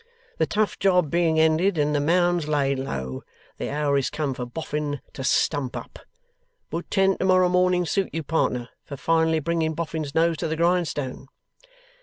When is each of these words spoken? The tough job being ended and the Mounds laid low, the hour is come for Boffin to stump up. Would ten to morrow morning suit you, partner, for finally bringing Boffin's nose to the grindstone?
The 0.39 0.47
tough 0.47 0.79
job 0.79 1.11
being 1.11 1.39
ended 1.39 1.77
and 1.77 1.93
the 1.93 1.99
Mounds 1.99 2.47
laid 2.47 2.79
low, 2.79 3.21
the 3.59 3.69
hour 3.69 3.99
is 3.99 4.09
come 4.09 4.33
for 4.33 4.47
Boffin 4.47 4.99
to 5.13 5.23
stump 5.23 5.77
up. 5.77 5.99
Would 6.71 6.89
ten 6.89 7.19
to 7.19 7.25
morrow 7.25 7.49
morning 7.49 7.85
suit 7.85 8.09
you, 8.11 8.23
partner, 8.23 8.69
for 8.83 8.97
finally 8.97 9.39
bringing 9.39 9.75
Boffin's 9.75 10.15
nose 10.15 10.37
to 10.37 10.47
the 10.47 10.55
grindstone? 10.57 11.27